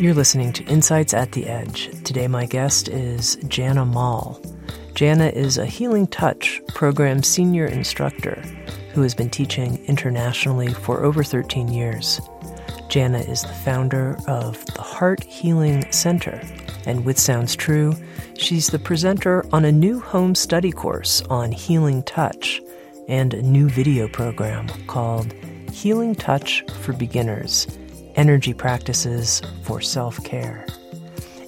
[0.00, 1.90] You're listening to Insights at the Edge.
[2.04, 4.40] Today, my guest is Janna Moll.
[4.94, 8.40] Janna is a Healing Touch program senior instructor
[8.92, 12.20] who has been teaching internationally for over 13 years.
[12.88, 16.40] Janna is the founder of the Heart Healing Center,
[16.86, 17.92] and with Sounds True,
[18.36, 22.62] she's the presenter on a new home study course on healing touch
[23.08, 25.32] and a new video program called
[25.72, 27.66] Healing Touch for Beginners
[28.18, 30.66] energy practices for self care.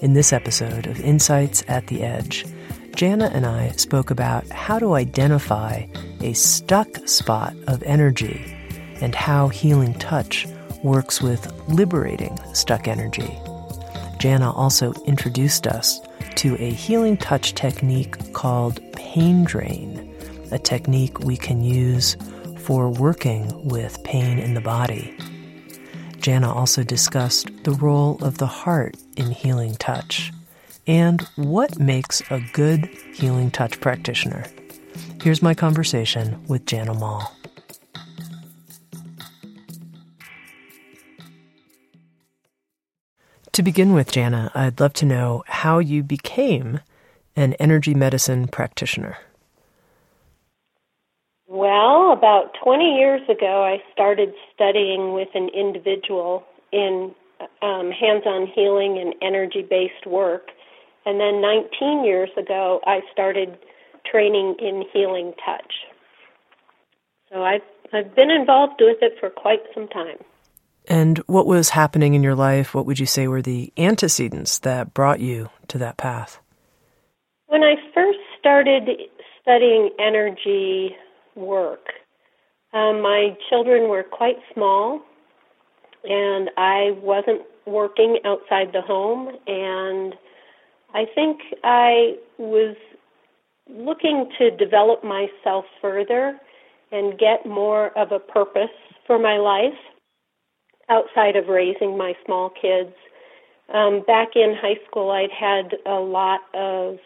[0.01, 2.47] In this episode of Insights at the Edge,
[2.93, 5.87] Janna and I spoke about how to identify
[6.21, 8.57] a stuck spot of energy
[9.01, 10.47] and how healing touch
[10.85, 13.37] works with liberating stuck energy.
[14.19, 16.01] Janna also introduced us
[16.37, 20.15] to a healing touch technique called pain drain,
[20.53, 22.17] a technique we can use
[22.59, 25.17] for working with pain in the body.
[26.21, 30.33] Janna also discussed the role of the heart in healing touch
[30.87, 34.45] and what makes a good healing touch practitioner.
[35.23, 37.23] Here's my conversation with Janna Moll.
[43.53, 46.81] To begin with, Janna, I'd love to know how you became
[47.35, 49.17] an energy medicine practitioner.
[51.51, 57.13] Well, about 20 years ago, I started studying with an individual in
[57.61, 60.51] um, hands on healing and energy based work.
[61.05, 63.59] And then 19 years ago, I started
[64.09, 65.73] training in healing touch.
[67.33, 67.63] So I've,
[67.93, 70.19] I've been involved with it for quite some time.
[70.87, 72.77] And what was happening in your life?
[72.77, 76.39] What would you say were the antecedents that brought you to that path?
[77.49, 78.89] When I first started
[79.43, 80.95] studying energy
[81.35, 81.87] work.
[82.73, 85.01] Um, my children were quite small,
[86.05, 90.15] and I wasn't working outside the home, and
[90.95, 92.77] I think I was
[93.69, 96.39] looking to develop myself further
[96.93, 98.75] and get more of a purpose
[99.07, 99.79] for my life
[100.89, 102.93] outside of raising my small kids.
[103.73, 106.99] Um, back in high school, I'd had a lot of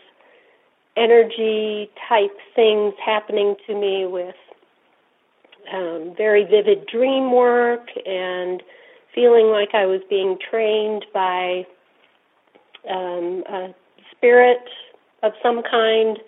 [0.96, 4.34] energy type things happening to me with
[5.72, 8.62] um, very vivid dream work and
[9.14, 11.66] feeling like I was being trained by
[12.90, 13.74] um, a
[14.10, 14.68] spirit
[15.22, 16.18] of some kind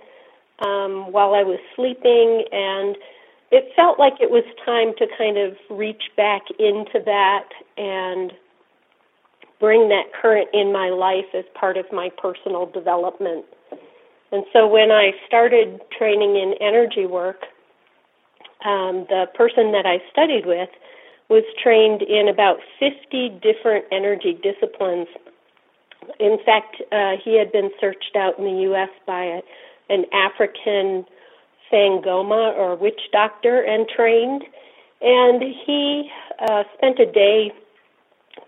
[0.60, 2.96] um, while I was sleeping, and
[3.50, 8.32] it felt like it was time to kind of reach back into that and
[9.60, 13.44] bring that current in my life as part of my personal development.
[14.32, 17.42] And so when I started training in energy work,
[18.64, 20.70] um, the person that I studied with
[21.28, 25.08] was trained in about 50 different energy disciplines.
[26.20, 28.90] In fact, uh, he had been searched out in the U.S.
[29.06, 29.40] by a,
[29.88, 31.04] an African
[31.70, 34.42] Sangoma or witch doctor and trained.
[35.00, 36.10] And he
[36.40, 37.52] uh, spent a day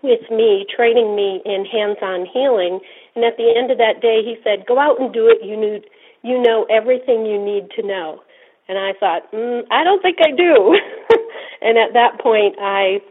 [0.01, 2.79] with me, training me in hands-on healing.
[3.19, 5.43] And at the end of that day, he said, "Go out and do it.
[5.43, 5.83] You need,
[6.23, 8.23] you know everything you need to know."
[8.69, 10.79] And I thought, mm, I don't think I do.
[11.61, 13.01] and at that point, I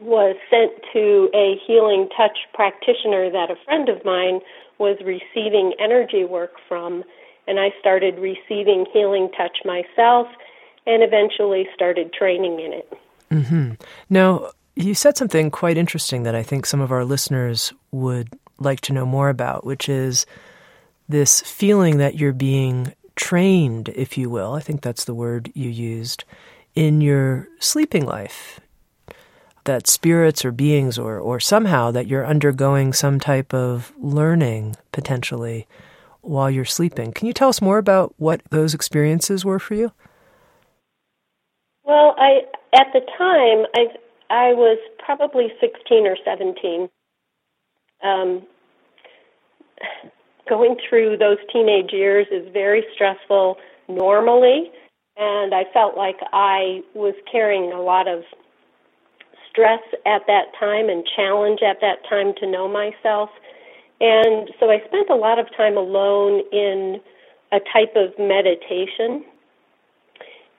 [0.00, 4.40] was sent to a healing touch practitioner that a friend of mine
[4.78, 7.04] was receiving energy work from.
[7.46, 10.26] And I started receiving healing touch myself
[10.84, 12.92] and eventually started training in it.
[13.30, 13.72] Mm-hmm.
[14.10, 18.30] Now, you said something quite interesting that I think some of our listeners would
[18.64, 20.26] like to know more about, which is
[21.08, 24.54] this feeling that you're being trained, if you will.
[24.54, 26.24] I think that's the word you used
[26.74, 28.60] in your sleeping life.
[29.64, 35.66] that spirits or beings or, or somehow that you're undergoing some type of learning potentially
[36.20, 37.12] while you're sleeping.
[37.12, 39.92] Can you tell us more about what those experiences were for you?
[41.84, 42.42] Well, I
[42.74, 43.86] at the time I
[44.30, 46.88] I was probably 16 or 17.
[48.02, 48.46] Um,
[50.48, 53.56] going through those teenage years is very stressful
[53.88, 54.70] normally,
[55.16, 58.24] and I felt like I was carrying a lot of
[59.50, 63.30] stress at that time and challenge at that time to know myself.
[64.00, 67.00] And so I spent a lot of time alone in
[67.52, 69.24] a type of meditation.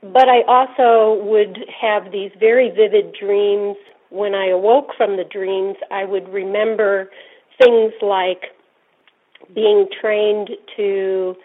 [0.02, 3.78] But I also would have these very vivid dreams.
[4.10, 7.10] When I awoke from the dreams, I would remember
[7.62, 8.53] things like
[9.54, 11.36] being trained to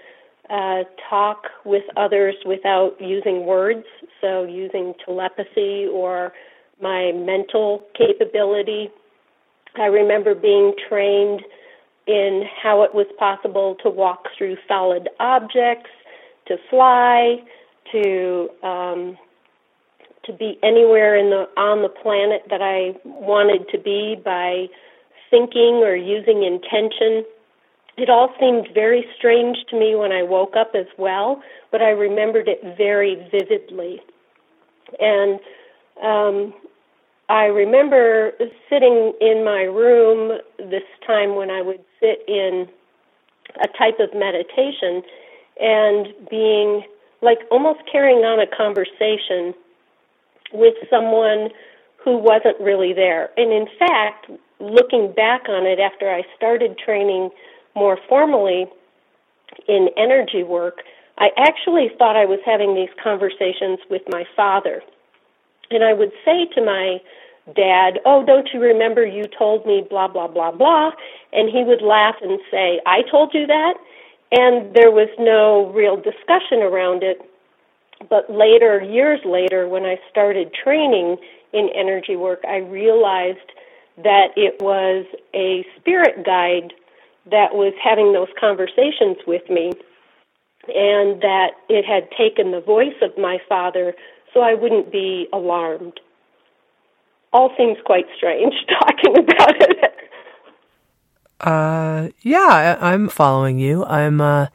[0.50, 3.85] uh, talk with others without using words,
[4.21, 6.33] so using telepathy or
[6.81, 8.91] my mental capability.
[9.77, 11.43] I remember being trained
[12.06, 15.91] in how it was possible to walk through solid objects,
[16.47, 17.37] to fly,
[17.93, 19.19] to um,
[20.25, 24.67] to be anywhere in the on the planet that I wanted to be by
[25.31, 27.25] thinking or using intention.
[27.99, 31.43] It all seemed very strange to me when I woke up as well,
[31.73, 34.00] but I remembered it very vividly.
[35.00, 35.41] And
[36.03, 36.55] um,
[37.29, 38.33] I remember
[38.71, 42.69] sitting in my room this time when I would sit in
[43.56, 45.03] a type of meditation
[45.61, 46.85] and being
[47.21, 49.55] like almost carrying on a conversation
[50.53, 51.50] with someone
[51.97, 53.31] who wasn't really there.
[53.37, 54.31] And in fact,
[54.61, 57.31] looking back on it after I started training
[57.78, 58.66] more formally
[59.66, 60.82] in energy work,
[61.19, 64.82] I actually thought I was having these conversations with my father.
[65.70, 66.98] And I would say to my
[67.54, 70.90] dad, Oh, don't you remember you told me blah, blah, blah, blah?
[71.32, 73.75] And he would laugh and say, I told you that?
[74.30, 77.20] And there was no real discussion around it.
[78.08, 81.16] But later, years later, when I started training
[81.52, 83.38] in energy work, I realized
[83.96, 86.72] that it was a spirit guide
[87.30, 89.72] that was having those conversations with me,
[90.69, 93.94] and that it had taken the voice of my father
[94.34, 96.00] so I wouldn't be alarmed.
[97.32, 99.94] All seems quite strange talking about it.
[101.40, 103.84] Uh, yeah, I, am following you.
[103.84, 104.46] I'm uh,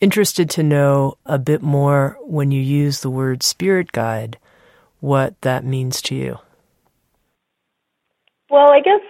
[0.00, 4.38] interested to know a bit more when you use the word spirit guide,
[5.00, 6.38] what that means to you.
[8.48, 9.00] Well, I guess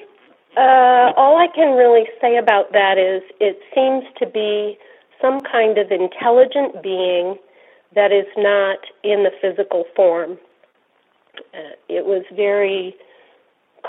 [0.57, 4.79] uh, all I can really say about that is it seems to be
[5.21, 7.37] some kind of intelligent being
[7.95, 10.39] that is not in the physical form.
[11.55, 12.95] Uh, it was very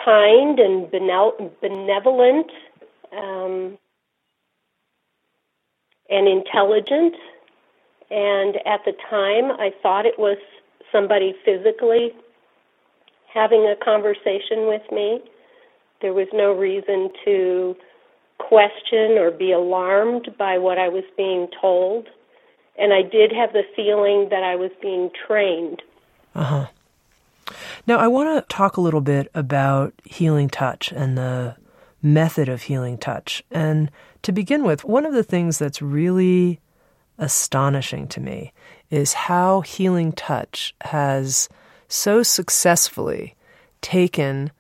[0.06, 2.52] kind and benevolent
[3.18, 3.78] um,
[6.10, 7.16] and intelligent.
[8.10, 10.38] And at the time, I thought it was
[10.92, 12.12] somebody physically
[13.34, 15.22] having a conversation with me.
[16.02, 17.76] There was no reason to
[18.38, 22.08] question or be alarmed by what I was being told.
[22.78, 25.82] And I did have the feeling that I was being trained.
[26.34, 26.68] Uh huh.
[27.86, 31.56] Now, I want to talk a little bit about healing touch and the
[32.02, 33.44] method of healing touch.
[33.52, 33.92] And
[34.24, 36.60] to begin with, one of the things that's really
[37.18, 38.54] astonishing to me
[38.90, 41.50] is how healing touch has
[41.88, 43.36] so successfully
[43.82, 44.52] taken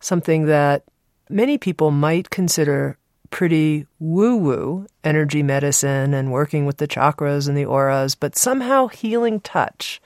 [0.00, 0.84] something that
[1.28, 2.96] many people might consider
[3.30, 8.86] pretty woo woo energy medicine and working with the chakras and the auras, but somehow
[8.86, 10.00] healing touch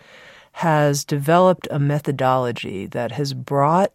[0.53, 3.93] has developed a methodology that has brought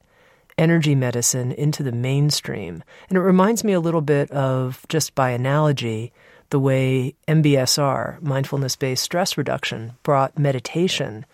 [0.58, 2.84] energy medicine into the mainstream.
[3.10, 6.12] And it reminds me a little bit of, just by analogy,
[6.50, 11.26] the way MBSR, mindfulness based stress reduction, brought meditation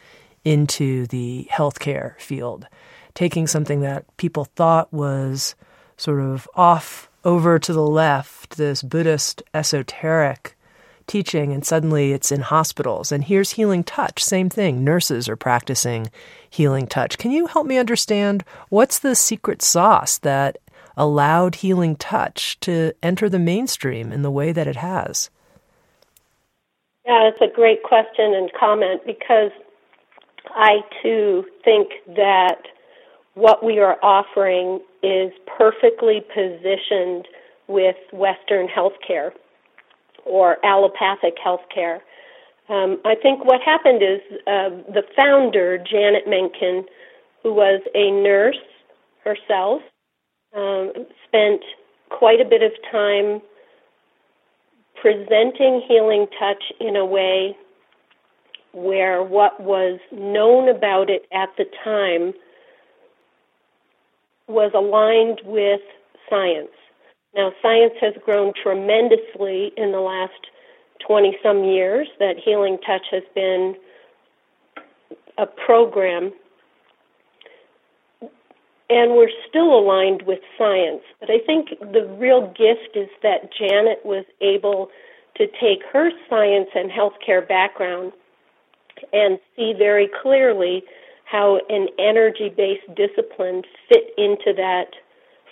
[0.43, 2.67] into the healthcare field
[3.13, 5.55] taking something that people thought was
[5.98, 10.55] sort of off over to the left, this Buddhist esoteric
[11.08, 13.12] teaching, and suddenly it's in hospitals.
[13.12, 14.84] And here's healing touch, same thing.
[14.84, 16.10] Nurses are practicing
[16.50, 17.17] healing touch.
[17.17, 20.58] Can you help me understand what's the secret sauce that
[20.96, 25.29] allowed healing touch to enter the mainstream in the way that it has?
[27.05, 29.51] Yeah, it's a great question and comment because
[30.50, 32.62] I too think that
[33.35, 37.27] what we are offering is perfectly positioned
[37.67, 39.31] with Western healthcare
[40.25, 41.99] or allopathic healthcare.
[42.69, 46.83] Um, I think what happened is uh, the founder, Janet Mentgen,
[47.41, 48.55] who was a nurse
[49.23, 49.81] herself,
[50.55, 50.93] um,
[51.27, 51.61] spent
[52.09, 53.41] quite a bit of time
[55.01, 57.57] presenting healing touch in a way
[58.71, 62.33] where what was known about it at the time
[64.47, 65.81] was aligned with
[66.29, 66.69] science.
[67.35, 70.47] Now, science has grown tremendously in the last
[71.05, 73.75] 20 some years that Healing Touch has been
[75.38, 76.31] a program.
[78.89, 81.01] And we're still aligned with science.
[81.19, 84.89] But I think the real gift is that Janet was able
[85.38, 88.12] to take her science and healthcare background
[89.12, 90.83] and see very clearly
[91.33, 94.85] how an energy based discipline fit into that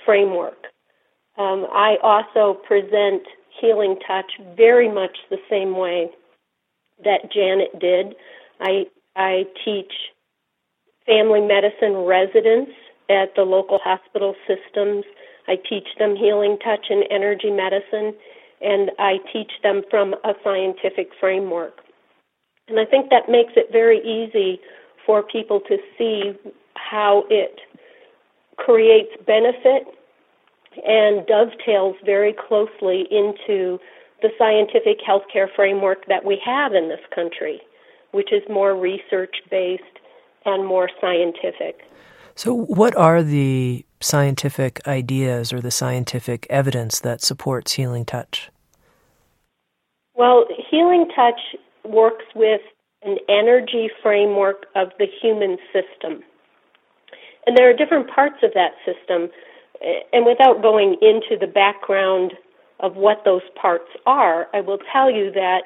[0.06, 0.68] framework.
[1.40, 3.24] Um, I also present
[3.60, 6.12] Healing Touch very much the same way
[7.04, 8.14] that Janet did.
[8.60, 8.86] I,
[9.16, 9.92] I teach
[11.08, 12.72] family medicine residents
[13.10, 15.04] at the local hospital systems.
[15.48, 18.14] I teach them Healing Touch and energy medicine,
[18.62, 21.80] and I teach them from a scientific framework.
[22.68, 24.62] And I think that makes it very easy
[25.06, 26.34] for people to see
[26.76, 27.60] how it
[28.58, 29.88] creates benefit
[30.86, 33.80] and dovetails very closely into
[34.22, 37.60] the scientific healthcare framework that we have in this country,
[38.12, 39.84] which is more research based
[40.46, 41.82] and more scientific.
[42.36, 48.50] So, what are the scientific ideas or the scientific evidence that supports healing touch?
[50.16, 51.40] Well, healing touch
[51.84, 52.62] works with
[53.04, 56.24] an energy framework of the human system.
[57.46, 59.30] And there are different parts of that system.
[60.14, 62.34] And without going into the background
[62.80, 65.64] of what those parts are, I will tell you that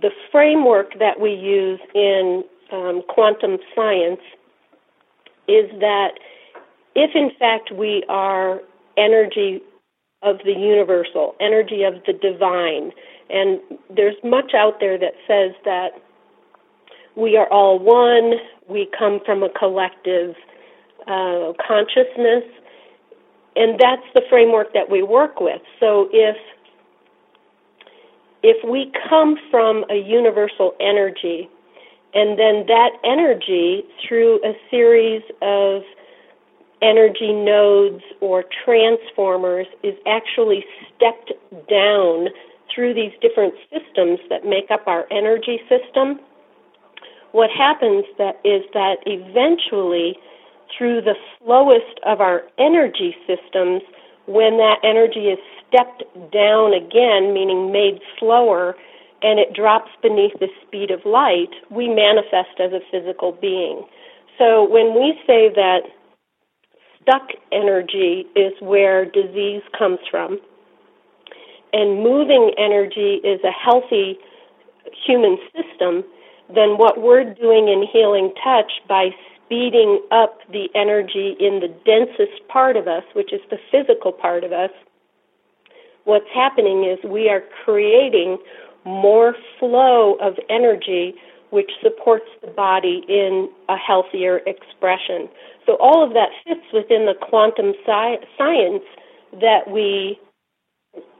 [0.00, 4.20] the framework that we use in um, quantum science
[5.48, 6.12] is that
[6.94, 8.60] if in fact we are
[8.96, 9.60] energy
[10.22, 12.92] of the universal, energy of the divine,
[13.30, 13.60] and
[13.94, 15.90] there's much out there that says that
[17.16, 18.34] we are all one,
[18.68, 20.34] we come from a collective
[21.06, 22.44] uh, consciousness,
[23.56, 25.60] and that's the framework that we work with.
[25.78, 26.36] So if
[28.42, 31.50] if we come from a universal energy,
[32.14, 35.82] and then that energy through a series of
[36.80, 40.64] energy nodes or transformers is actually
[40.96, 41.32] stepped
[41.68, 42.28] down
[42.74, 46.18] through these different systems that make up our energy system
[47.32, 50.16] what happens that is that eventually
[50.76, 53.82] through the slowest of our energy systems
[54.26, 58.76] when that energy is stepped down again meaning made slower
[59.22, 63.84] and it drops beneath the speed of light we manifest as a physical being.
[64.38, 65.80] So when we say that
[67.02, 70.38] stuck energy is where disease comes from
[71.72, 74.18] and moving energy is a healthy
[75.06, 76.04] human system
[76.54, 79.10] then what we're doing in Healing Touch by
[79.44, 84.44] speeding up the energy in the densest part of us, which is the physical part
[84.44, 84.70] of us,
[86.04, 88.38] what's happening is we are creating
[88.84, 91.14] more flow of energy
[91.50, 95.28] which supports the body in a healthier expression.
[95.66, 98.84] So all of that fits within the quantum sci- science
[99.32, 100.18] that we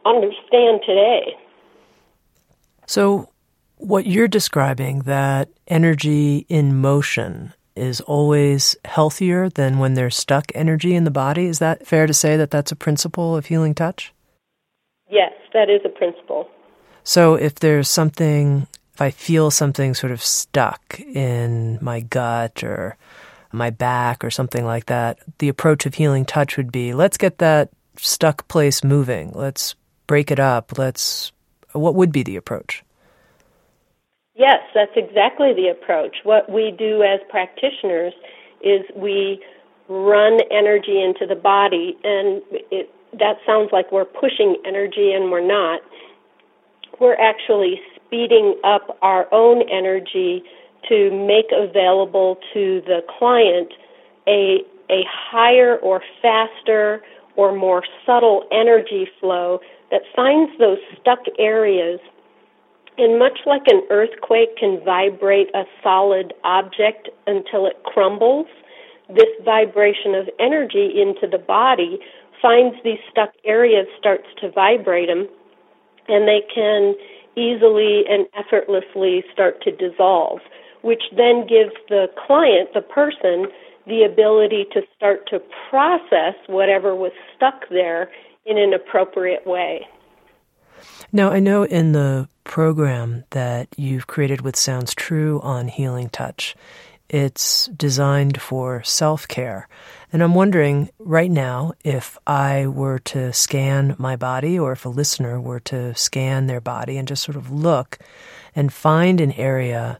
[0.06, 1.36] understand today.
[2.86, 3.28] So
[3.80, 10.94] what you're describing, that energy in motion is always healthier than when there's stuck energy
[10.94, 11.46] in the body.
[11.46, 14.12] Is that fair to say that that's a principle of healing touch?
[15.08, 16.48] Yes, that is a principle.
[17.04, 22.96] So if there's something, if I feel something sort of stuck in my gut or
[23.52, 27.38] my back or something like that, the approach of healing touch would be let's get
[27.38, 29.32] that stuck place moving.
[29.34, 29.74] Let's
[30.06, 30.76] break it up.
[30.78, 31.32] Let's,
[31.72, 32.84] what would be the approach?
[34.40, 36.16] Yes, that's exactly the approach.
[36.24, 38.14] What we do as practitioners
[38.62, 39.38] is we
[39.86, 45.46] run energy into the body, and it, that sounds like we're pushing energy, and we're
[45.46, 45.82] not.
[46.98, 50.42] We're actually speeding up our own energy
[50.88, 53.70] to make available to the client
[54.26, 57.02] a, a higher or faster
[57.36, 62.00] or more subtle energy flow that finds those stuck areas
[62.98, 68.46] and much like an earthquake can vibrate a solid object until it crumbles,
[69.08, 71.98] this vibration of energy into the body
[72.40, 75.28] finds these stuck areas, starts to vibrate them,
[76.08, 76.94] and they can
[77.36, 80.40] easily and effortlessly start to dissolve,
[80.82, 83.46] which then gives the client, the person,
[83.86, 88.10] the ability to start to process whatever was stuck there
[88.46, 89.86] in an appropriate way.
[91.12, 96.54] Now, I know in the program that you've created with Sounds True on Healing Touch,
[97.08, 99.68] it's designed for self care.
[100.12, 104.88] And I'm wondering right now if I were to scan my body or if a
[104.88, 107.98] listener were to scan their body and just sort of look
[108.54, 109.98] and find an area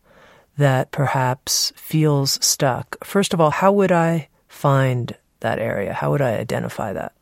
[0.59, 3.05] that perhaps feels stuck.
[3.05, 5.93] First of all, how would I find that area?
[5.93, 7.14] How would I identify that?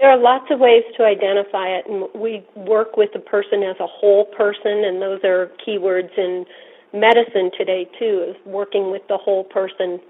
[0.00, 3.76] There are lots of ways to identify it, and we work with the person as
[3.78, 6.44] a whole person, and those are keywords in
[6.92, 10.00] medicine today, too, is working with the whole person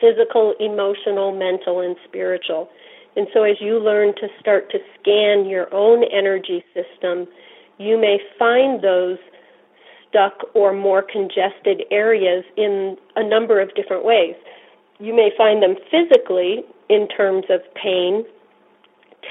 [0.00, 2.68] physical, emotional, mental, and spiritual.
[3.16, 7.26] And so, as you learn to start to scan your own energy system,
[7.78, 9.18] you may find those
[10.08, 14.34] stuck or more congested areas in a number of different ways.
[14.98, 18.24] You may find them physically in terms of pain,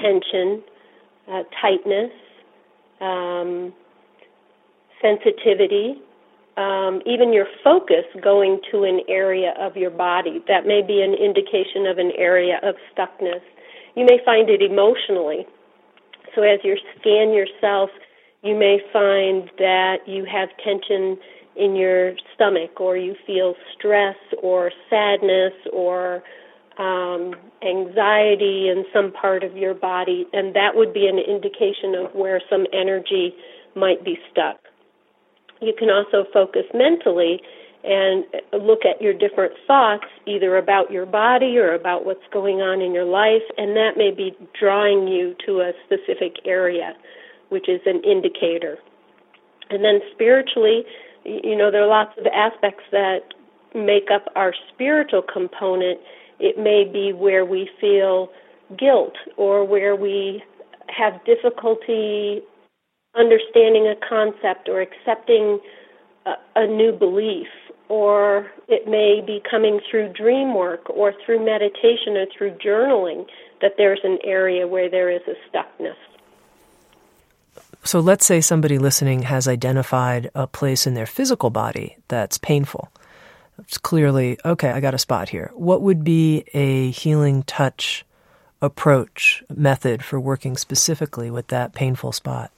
[0.00, 0.62] tension,
[1.30, 2.10] uh, tightness,
[3.00, 3.72] um,
[5.00, 6.00] sensitivity,
[6.56, 10.42] um, even your focus going to an area of your body.
[10.46, 13.42] That may be an indication of an area of stuckness.
[13.96, 15.46] You may find it emotionally.
[16.34, 17.90] So as you scan yourself,
[18.42, 21.18] you may find that you have tension
[21.56, 26.22] in your stomach or you feel stress or sadness or
[26.78, 32.14] um, anxiety in some part of your body, and that would be an indication of
[32.14, 33.34] where some energy
[33.76, 34.58] might be stuck.
[35.60, 37.40] You can also focus mentally
[37.84, 42.80] and look at your different thoughts, either about your body or about what's going on
[42.80, 46.94] in your life, and that may be drawing you to a specific area,
[47.50, 48.78] which is an indicator.
[49.70, 50.84] And then spiritually,
[51.24, 53.20] you know, there are lots of aspects that
[53.74, 56.00] make up our spiritual component.
[56.38, 58.30] It may be where we feel
[58.78, 60.42] guilt or where we
[60.88, 62.42] have difficulty
[63.16, 65.60] understanding a concept or accepting
[66.26, 67.48] a, a new belief,
[67.88, 73.26] or it may be coming through dream work or through meditation or through journaling
[73.60, 75.96] that there's an area where there is a stuckness.
[77.84, 82.88] So let's say somebody listening has identified a place in their physical body that's painful.
[83.58, 85.50] It's clearly, okay, I got a spot here.
[85.54, 88.04] What would be a healing touch
[88.60, 92.50] approach method for working specifically with that painful spot?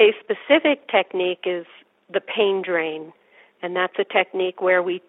[0.00, 1.66] A specific technique is
[2.12, 3.12] the pain drain,
[3.62, 5.00] and that's a technique where we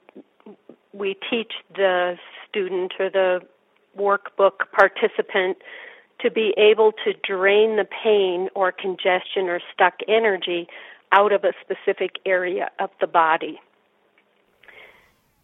[0.93, 3.41] we teach the student or the
[3.97, 5.57] workbook participant
[6.21, 10.67] to be able to drain the pain or congestion or stuck energy
[11.11, 13.59] out of a specific area of the body.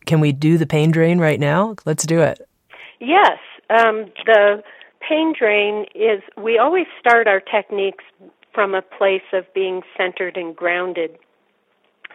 [0.05, 1.75] Can we do the pain drain right now?
[1.85, 2.47] Let's do it.
[2.99, 3.37] Yes.
[3.69, 4.63] Um, the
[5.07, 8.03] pain drain is, we always start our techniques
[8.53, 11.17] from a place of being centered and grounded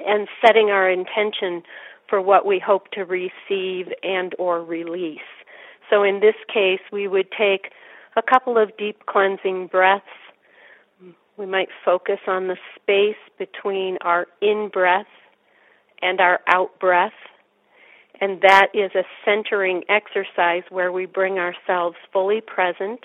[0.07, 1.63] and setting our intention
[2.09, 5.19] for what we hope to receive and or release.
[5.91, 7.73] So in this case, we would take
[8.17, 10.05] a couple of deep cleansing breaths.
[11.37, 15.07] We might focus on the space between our in breath
[16.03, 17.13] and our out breath.
[18.21, 23.01] And that is a centering exercise where we bring ourselves fully present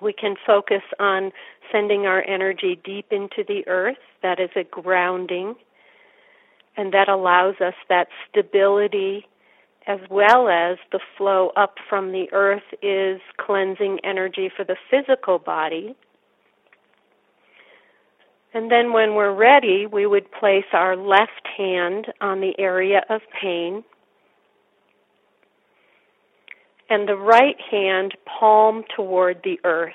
[0.00, 1.32] we can focus on
[1.70, 3.98] sending our energy deep into the earth.
[4.22, 5.54] That is a grounding.
[6.76, 9.26] And that allows us that stability
[9.86, 15.38] as well as the flow up from the earth is cleansing energy for the physical
[15.38, 15.96] body.
[18.52, 23.20] And then when we're ready, we would place our left hand on the area of
[23.40, 23.84] pain
[26.90, 29.94] and the right hand palm toward the earth.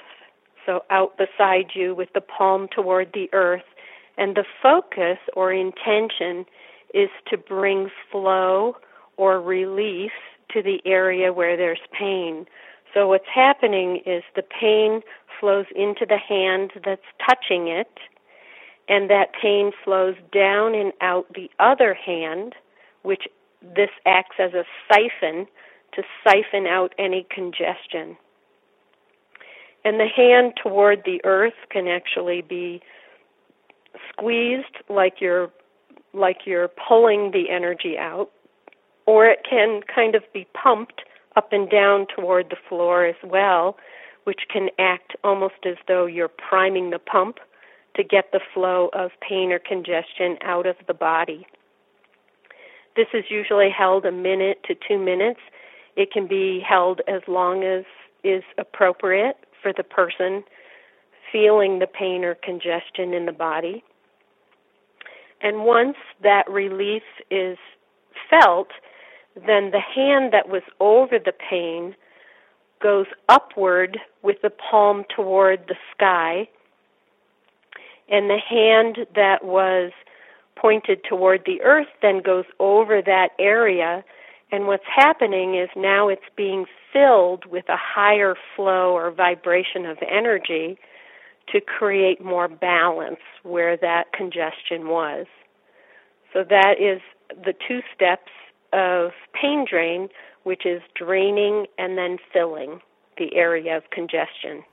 [0.66, 3.66] So out beside you with the palm toward the earth.
[4.18, 6.46] And the focus or intention
[6.94, 8.78] is to bring flow
[9.18, 10.12] or relief
[10.54, 12.46] to the area where there's pain.
[12.94, 15.02] So what's happening is the pain
[15.40, 17.92] flows into the hand that's touching it,
[18.88, 22.54] and that pain flows down and out the other hand,
[23.04, 23.24] which
[23.62, 25.48] this acts as a siphon
[25.94, 28.18] to siphon out any congestion.
[29.84, 32.82] And the hand toward the earth can actually be
[34.10, 35.52] squeezed like you're
[36.14, 38.30] like you're pulling the energy out,
[39.06, 41.02] or it can kind of be pumped
[41.36, 43.78] up and down toward the floor as well,
[44.24, 47.40] which can act almost as though you're priming the pump
[47.96, 51.46] to get the flow of pain or congestion out of the body.
[52.96, 55.40] this is usually held a minute to two minutes.
[55.96, 57.84] It can be held as long as
[58.24, 60.44] is appropriate for the person
[61.32, 63.84] feeling the pain or congestion in the body.
[65.42, 67.58] And once that relief is
[68.30, 68.70] felt,
[69.36, 71.96] then the hand that was over the pain
[72.82, 76.48] goes upward with the palm toward the sky,
[78.10, 79.92] and the hand that was
[80.56, 84.04] pointed toward the earth then goes over that area.
[84.52, 89.98] And what's happening is now it's being filled with a higher flow or vibration of
[90.10, 90.78] energy
[91.52, 95.26] to create more balance where that congestion was.
[96.34, 98.32] So that is the two steps
[98.74, 100.10] of pain drain,
[100.44, 102.82] which is draining and then filling
[103.18, 104.64] the area of congestion.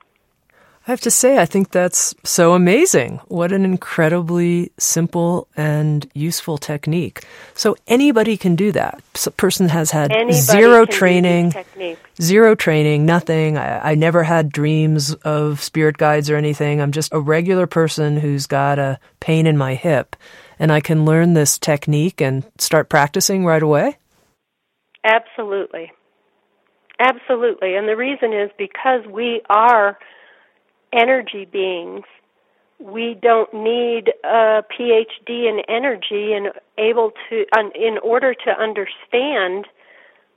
[0.85, 3.21] I have to say, I think that's so amazing.
[3.29, 7.25] What an incredibly simple and useful technique.
[7.55, 9.01] So anybody can do that.
[9.15, 11.55] So person has had anybody zero training,
[12.21, 13.57] zero training, nothing.
[13.59, 16.81] I, I never had dreams of spirit guides or anything.
[16.81, 20.17] I'm just a regular person who's got a pain in my hip,
[20.59, 23.99] and I can learn this technique and start practicing right away.
[25.05, 25.93] Absolutely.
[26.99, 27.77] Absolutely.
[27.77, 29.97] And the reason is because we are
[30.93, 32.05] energy beings.
[32.79, 39.67] We don't need a PhD in energy and able to in order to understand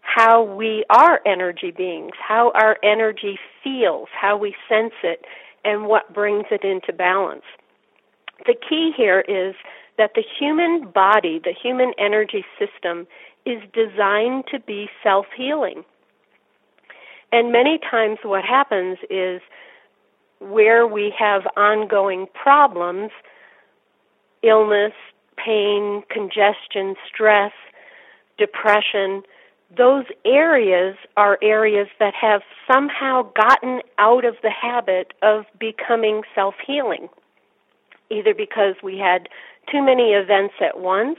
[0.01, 5.25] how we are energy beings, how our energy feels, how we sense it,
[5.63, 7.43] and what brings it into balance.
[8.45, 9.55] The key here is
[9.97, 13.07] that the human body, the human energy system,
[13.45, 15.83] is designed to be self healing.
[17.31, 19.41] And many times what happens is
[20.39, 23.11] where we have ongoing problems,
[24.43, 24.93] illness,
[25.37, 27.51] pain, congestion, stress,
[28.37, 29.23] depression,
[29.75, 36.55] those areas are areas that have somehow gotten out of the habit of becoming self
[36.65, 37.09] healing.
[38.11, 39.27] Either because we had
[39.71, 41.17] too many events at once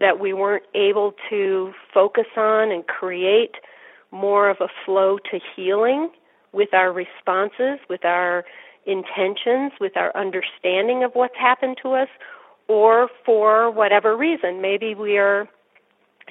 [0.00, 3.54] that we weren't able to focus on and create
[4.10, 6.10] more of a flow to healing
[6.52, 8.44] with our responses, with our
[8.86, 12.08] intentions, with our understanding of what's happened to us,
[12.68, 14.60] or for whatever reason.
[14.60, 15.48] Maybe we are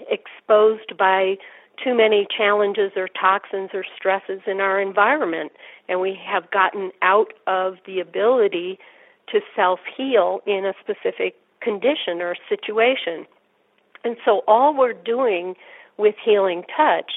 [0.09, 1.37] exposed by
[1.83, 5.51] too many challenges or toxins or stresses in our environment,
[5.87, 8.79] and we have gotten out of the ability
[9.31, 13.25] to self heal in a specific condition or situation.
[14.03, 15.55] And so, all we're doing
[15.97, 17.11] with Healing Touch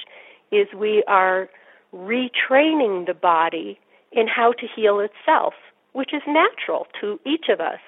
[0.51, 1.49] is we are
[1.95, 3.79] retraining the body
[4.13, 5.55] in how to heal itself,
[5.93, 7.81] which is natural to each of us.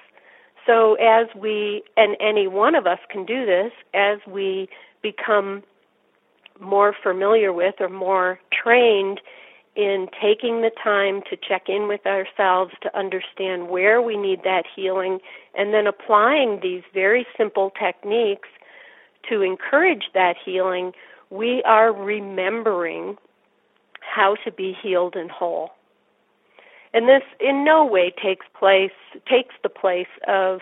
[0.65, 4.69] So, as we, and any one of us can do this, as we
[5.01, 5.63] become
[6.59, 9.19] more familiar with or more trained
[9.75, 14.65] in taking the time to check in with ourselves to understand where we need that
[14.75, 15.19] healing
[15.55, 18.49] and then applying these very simple techniques
[19.27, 20.91] to encourage that healing,
[21.29, 23.17] we are remembering
[24.13, 25.71] how to be healed and whole.
[26.93, 28.91] And this in no way takes place
[29.27, 30.59] takes the place of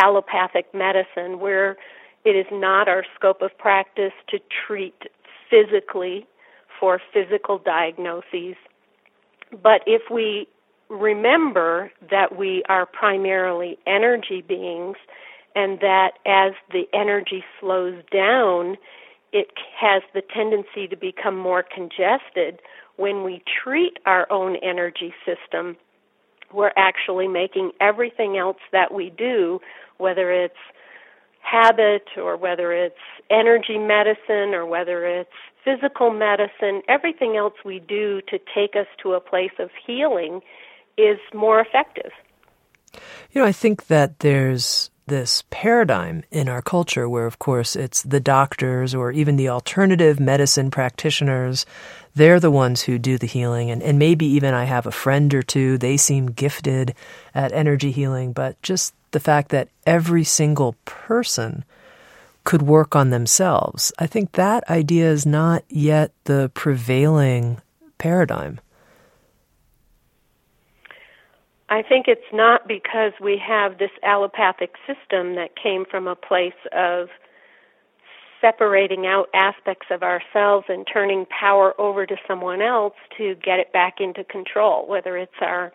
[0.00, 1.76] allopathic medicine where
[2.24, 5.02] it is not our scope of practice to treat
[5.50, 6.26] physically
[6.78, 8.56] for physical diagnoses.
[9.62, 10.48] But if we
[10.88, 14.96] remember that we are primarily energy beings
[15.54, 18.76] and that as the energy slows down,
[19.32, 22.60] it has the tendency to become more congested,
[22.96, 25.76] when we treat our own energy system,
[26.52, 29.60] we're actually making everything else that we do,
[29.98, 30.54] whether it's
[31.40, 32.94] habit or whether it's
[33.30, 35.30] energy medicine or whether it's
[35.64, 40.40] physical medicine, everything else we do to take us to a place of healing
[40.96, 42.12] is more effective.
[43.32, 48.02] You know, I think that there's this paradigm in our culture where, of course, it's
[48.02, 51.66] the doctors or even the alternative medicine practitioners.
[52.14, 53.70] They're the ones who do the healing.
[53.70, 56.94] And, and maybe even I have a friend or two, they seem gifted
[57.34, 61.64] at energy healing, but just the fact that every single person
[62.44, 63.92] could work on themselves.
[63.98, 67.60] I think that idea is not yet the prevailing
[67.98, 68.60] paradigm.
[71.68, 76.52] I think it's not because we have this allopathic system that came from a place
[76.72, 77.08] of
[78.40, 83.72] separating out aspects of ourselves and turning power over to someone else to get it
[83.72, 85.72] back into control, whether it's our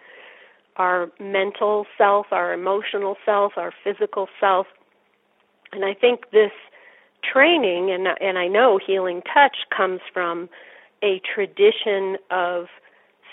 [0.76, 4.66] our mental self, our emotional self, our physical self.
[5.74, 6.52] And I think this
[7.24, 10.50] training, and and I know healing touch comes from
[11.04, 12.68] a tradition of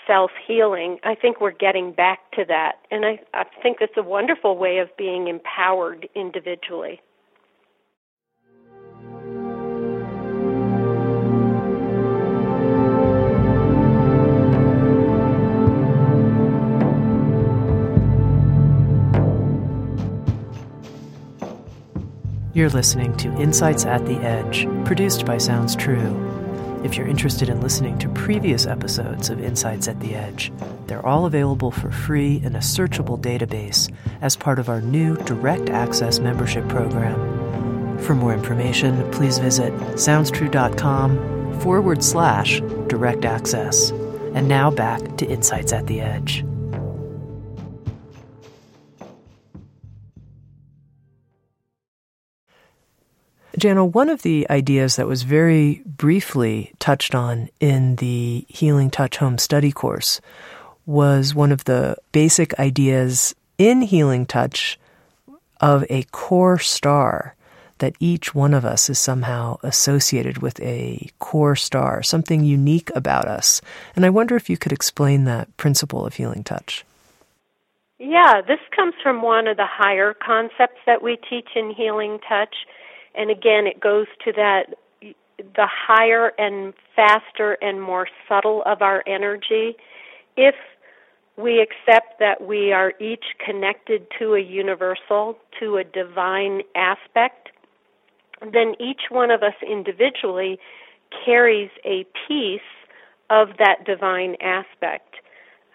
[0.07, 0.97] self healing.
[1.03, 4.79] I think we're getting back to that, and I, I think it's a wonderful way
[4.79, 7.01] of being empowered individually.
[22.57, 26.26] You're listening to Insights at the Edge, produced by Sounds True.
[26.87, 30.53] If you're interested in listening to previous episodes of Insights at the Edge,
[30.87, 35.69] they're all available for free in a searchable database as part of our new Direct
[35.69, 37.99] Access membership program.
[37.99, 43.91] For more information, please visit soundstrue.com forward slash direct access.
[44.33, 46.45] And now back to Insights at the Edge.
[53.59, 59.17] Janna, one of the ideas that was very briefly touched on in the Healing Touch
[59.17, 60.21] Home Study course
[60.85, 64.79] was one of the basic ideas in Healing Touch
[65.59, 67.33] of a core star
[67.79, 73.25] that each one of us is somehow associated with a core star, something unique about
[73.25, 73.59] us.
[73.95, 76.85] And I wonder if you could explain that principle of healing touch.
[77.99, 82.53] Yeah, this comes from one of the higher concepts that we teach in Healing Touch
[83.17, 84.75] and again, it goes to that
[85.37, 89.75] the higher and faster and more subtle of our energy.
[90.35, 90.55] If
[91.37, 97.49] we accept that we are each connected to a universal, to a divine aspect,
[98.41, 100.59] then each one of us individually
[101.25, 102.61] carries a piece
[103.29, 105.15] of that divine aspect.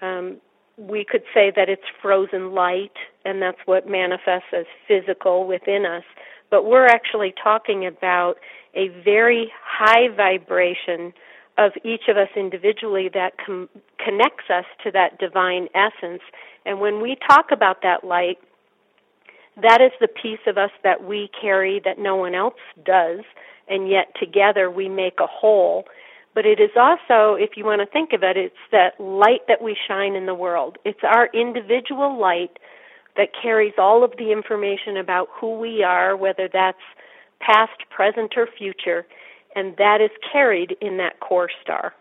[0.01, 0.39] Um,
[0.77, 6.05] we could say that it's frozen light, and that's what manifests as physical within us
[6.53, 8.35] but we're actually talking about
[8.75, 11.15] a very high vibration
[11.57, 16.21] of each of us individually that com- connects us to that divine essence.
[16.67, 18.39] And when we talk about that light,
[19.63, 23.21] that is the piece of us that we carry that no one else does,
[23.67, 25.85] and yet together we make a whole.
[26.35, 29.63] But it is also, if you want to think of it, it's that light that
[29.63, 30.77] we shine in the world.
[30.85, 32.59] It's our individual light
[33.17, 36.79] that carries all of the information about who we are, whether that's
[37.41, 39.07] past, present, or future,
[39.55, 41.95] and that is carried in that core star.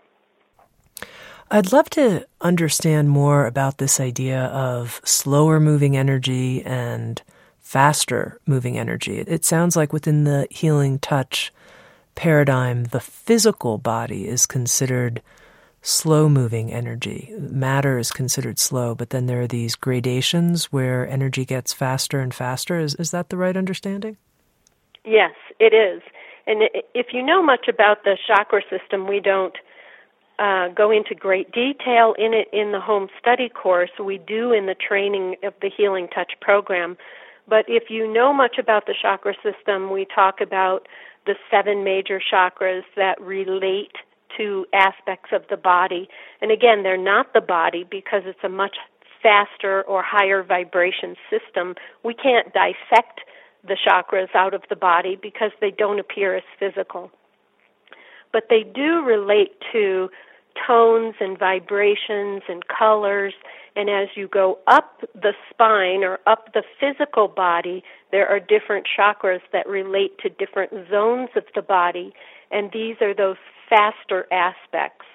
[1.49, 7.21] I'd love to understand more about this idea of slower moving energy and
[7.59, 9.19] faster moving energy.
[9.19, 11.51] It sounds like within the healing touch
[12.15, 15.21] paradigm, the physical body is considered
[15.81, 17.33] slow moving energy.
[17.37, 22.33] Matter is considered slow, but then there are these gradations where energy gets faster and
[22.33, 22.79] faster.
[22.79, 24.17] Is, is that the right understanding?
[25.03, 26.01] Yes, it is.
[26.47, 26.63] And
[26.93, 29.55] if you know much about the chakra system, we don't
[30.39, 33.91] uh, go into great detail in it in the home study course.
[34.03, 36.97] We do in the training of the Healing Touch program.
[37.47, 40.87] But if you know much about the chakra system, we talk about
[41.25, 43.93] the seven major chakras that relate
[44.37, 46.07] to aspects of the body.
[46.41, 48.77] And again, they're not the body because it's a much
[49.21, 51.75] faster or higher vibration system.
[52.03, 53.21] We can't dissect
[53.63, 57.11] the chakras out of the body because they don't appear as physical.
[58.33, 60.09] But they do relate to
[60.67, 63.33] tones and vibrations and colors.
[63.75, 68.87] And as you go up the spine or up the physical body, there are different
[68.97, 72.13] chakras that relate to different zones of the body.
[72.51, 73.37] And these are those
[73.71, 75.05] faster aspects.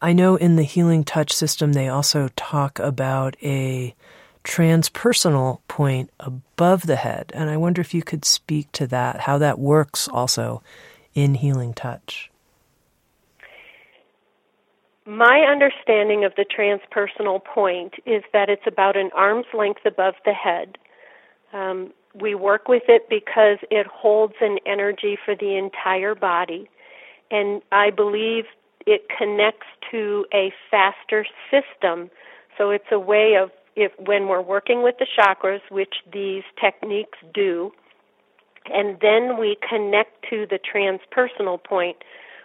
[0.00, 3.96] I know in the healing touch system, they also talk about a
[4.44, 7.32] transpersonal point above the head.
[7.34, 10.62] And I wonder if you could speak to that, how that works also
[11.14, 12.30] in healing touch.
[15.04, 20.34] My understanding of the transpersonal point is that it's about an arm's length above the
[20.34, 20.76] head.
[21.52, 26.68] Um, we work with it because it holds an energy for the entire body.
[27.30, 28.44] And I believe
[28.86, 32.10] it connects to a faster system.
[32.56, 37.18] So it's a way of, if when we're working with the chakras, which these techniques
[37.34, 37.72] do,
[38.72, 41.98] and then we connect to the transpersonal point,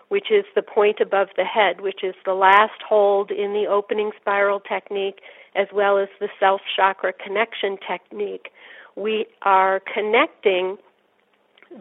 [0.09, 4.11] which is the point above the head, which is the last hold in the opening
[4.19, 5.21] spiral technique,
[5.55, 8.51] as well as the self chakra connection technique
[8.95, 10.77] we are connecting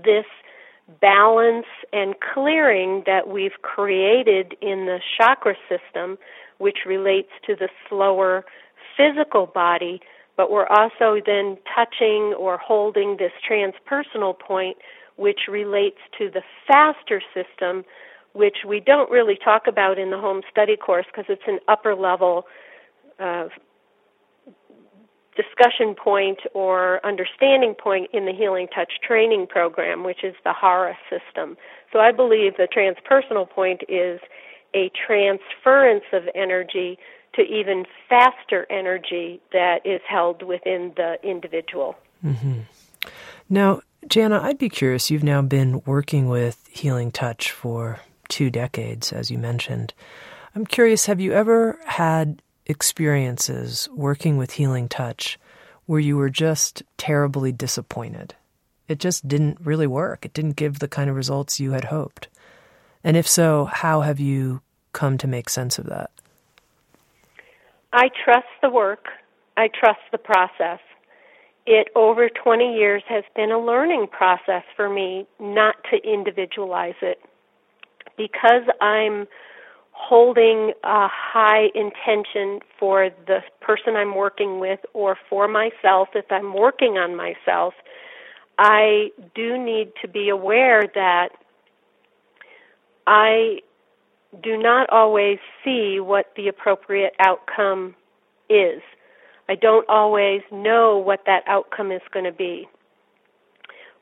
[0.04, 0.24] this
[1.00, 6.18] balance and clearing that we've created in the chakra system,
[6.58, 8.44] which relates to the slower
[8.96, 10.00] physical body,
[10.36, 14.76] but we're also then touching or holding this transpersonal point,
[15.16, 17.84] which relates to the faster system,
[18.32, 21.94] which we don't really talk about in the home study course because it's an upper
[21.94, 22.46] level
[23.18, 23.48] uh,
[25.36, 30.96] discussion point or understanding point in the Healing Touch training program, which is the HARA
[31.08, 31.56] system.
[31.92, 34.20] So I believe the transpersonal point is
[34.74, 36.98] a transference of energy
[37.34, 41.96] to even faster energy that is held within the individual.
[42.24, 42.60] Mm-hmm.
[43.48, 45.10] Now, Janna, I'd be curious.
[45.10, 49.94] You've now been working with Healing Touch for two decades, as you mentioned.
[50.54, 55.38] I'm curious, have you ever had experiences working with Healing Touch
[55.86, 58.34] where you were just terribly disappointed?
[58.88, 60.24] It just didn't really work.
[60.24, 62.28] It didn't give the kind of results you had hoped.
[63.04, 64.60] And if so, how have you
[64.92, 66.10] come to make sense of that?
[67.92, 69.06] I trust the work.
[69.56, 70.80] I trust the process.
[71.66, 77.18] It over 20 years has been a learning process for me not to individualize it.
[78.16, 79.26] Because I'm
[80.02, 86.54] holding a high intention for the person I'm working with or for myself if I'm
[86.54, 87.74] working on myself,
[88.58, 91.28] I do need to be aware that
[93.06, 93.60] I
[94.42, 97.94] do not always see what the appropriate outcome
[98.48, 98.82] is.
[99.48, 102.68] I don't always know what that outcome is going to be.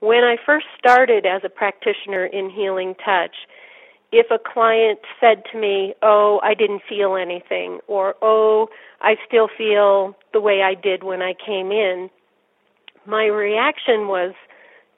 [0.00, 3.34] When I first started as a practitioner in Healing Touch,
[4.12, 8.68] if a client said to me, Oh, I didn't feel anything, or Oh,
[9.00, 12.10] I still feel the way I did when I came in,
[13.06, 14.34] my reaction was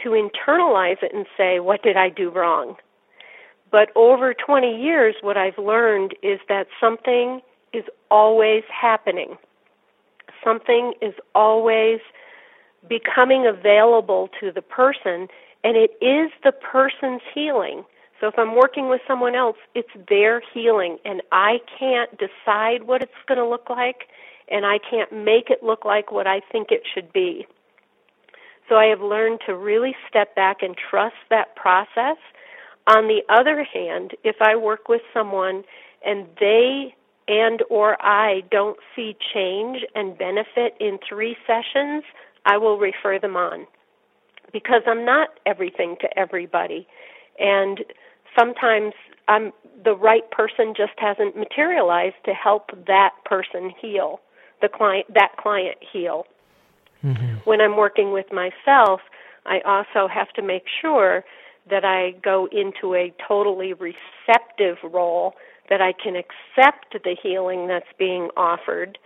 [0.03, 2.77] to internalize it and say, What did I do wrong?
[3.71, 7.41] But over 20 years, what I've learned is that something
[7.73, 9.39] is always happening.
[10.45, 12.01] Something is always
[12.89, 15.29] becoming available to the person,
[15.65, 17.85] and it is the person's healing.
[18.23, 23.03] So if I'm working with someone else, it's their healing, and I can't decide what
[23.03, 24.05] it's going to look like,
[24.49, 27.49] and I can't make it look like what I think it should be.
[28.69, 32.17] So I have learned to really step back and trust that process
[32.87, 35.65] on the other hand, if I work with someone
[36.05, 36.95] and they
[37.29, 42.03] and or I don't see change and benefit in 3 sessions,
[42.45, 43.67] I will refer them on
[44.53, 46.87] because I'm not everything to everybody.
[47.39, 47.85] And
[48.39, 48.95] sometimes
[49.29, 49.53] I'm
[49.85, 54.21] the right person just hasn't materialized to help that person heal,
[54.61, 56.27] the client that client heal.
[57.05, 57.39] Mm-hmm.
[57.45, 59.01] When I'm working with myself,
[59.45, 61.25] I also have to make sure
[61.69, 65.35] that I go into a totally receptive role,
[65.69, 68.99] that I can accept the healing that's being offered,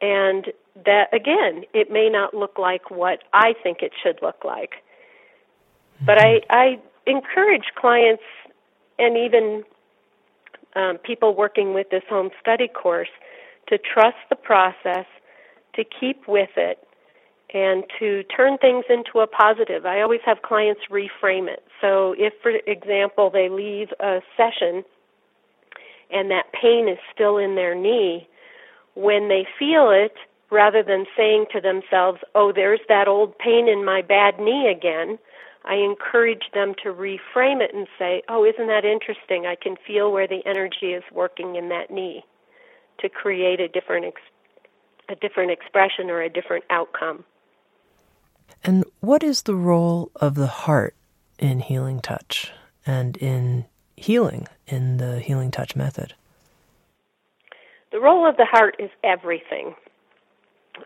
[0.00, 0.46] and
[0.84, 4.74] that again, it may not look like what I think it should look like.
[6.04, 8.22] But I, I encourage clients
[9.00, 9.64] and even
[10.76, 13.08] um, people working with this home study course
[13.68, 15.06] to trust the process,
[15.74, 16.78] to keep with it,
[17.52, 19.84] and to turn things into a positive.
[19.86, 21.64] I always have clients reframe it.
[21.80, 24.84] So if, for example, they leave a session
[26.12, 28.28] and that pain is still in their knee,
[28.94, 30.14] when they feel it,
[30.50, 35.18] rather than saying to themselves, oh, there's that old pain in my bad knee again,
[35.64, 39.46] I encourage them to reframe it and say, oh, isn't that interesting?
[39.46, 42.24] I can feel where the energy is working in that knee
[43.00, 44.22] to create a different ex-
[45.08, 47.24] a different expression or a different outcome.
[48.62, 50.94] And what is the role of the heart
[51.38, 52.52] in healing touch
[52.86, 53.64] and in
[53.96, 56.14] healing in the healing touch method?
[57.92, 59.74] The role of the heart is everything.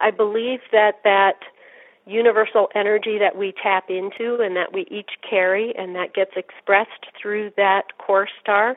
[0.00, 1.37] I believe that that
[2.06, 7.06] universal energy that we tap into and that we each carry and that gets expressed
[7.20, 8.76] through that core star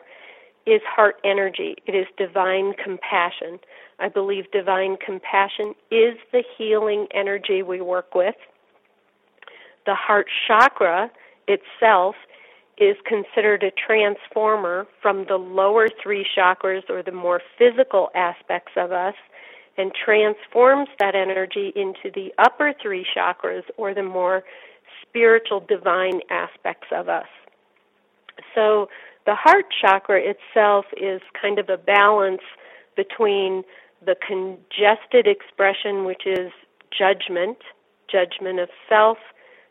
[0.65, 1.75] is heart energy.
[1.85, 3.59] It is divine compassion.
[3.99, 8.35] I believe divine compassion is the healing energy we work with
[9.87, 11.09] the heart chakra
[11.47, 12.15] itself
[12.77, 18.91] is considered a transformer from the lower three chakras or the more physical aspects of
[18.91, 19.15] us
[19.77, 24.43] and transforms that energy into the upper three chakras or the more
[25.01, 27.27] spiritual divine aspects of us.
[28.55, 28.89] So
[29.25, 32.41] the heart chakra itself is kind of a balance
[32.95, 33.63] between
[34.03, 36.51] the congested expression, which is
[36.97, 37.57] judgment,
[38.11, 39.17] judgment of self,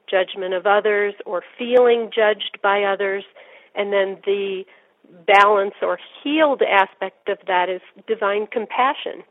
[0.09, 3.25] judgment of others or feeling judged by others,
[3.75, 4.65] and then the
[5.27, 9.23] balance or healed aspect of that is divine compassion.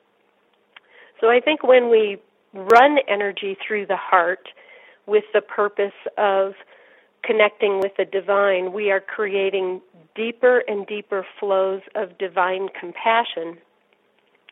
[1.19, 2.17] So I think when we
[2.53, 4.47] run energy through the heart
[5.05, 6.53] with the purpose of
[7.23, 9.81] connecting with the divine, we are creating
[10.15, 13.57] deeper and deeper flows of divine compassion.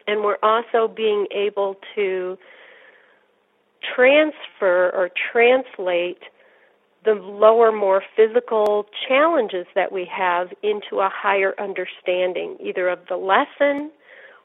[0.07, 2.37] And we're also being able to
[3.95, 6.19] transfer or translate
[7.05, 13.17] the lower, more physical challenges that we have into a higher understanding, either of the
[13.17, 13.91] lesson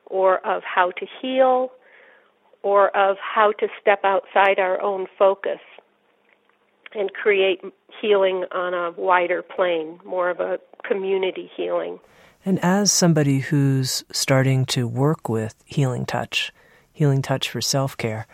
[0.06, 1.70] or of how to heal
[2.62, 5.60] or of how to step outside our own focus
[6.94, 7.60] and create
[8.00, 11.98] healing on a wider plane, more of a community healing.
[12.44, 16.52] And as somebody who's starting to work with Healing Touch,
[16.92, 18.26] Healing Touch for self care,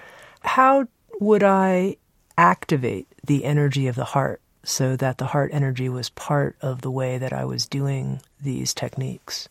[0.43, 0.87] how
[1.21, 1.97] would I
[2.37, 6.91] activate the energy of the heart so that the heart energy was part of the
[6.91, 9.49] way that I was doing these techniques?